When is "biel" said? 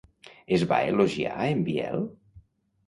1.71-2.05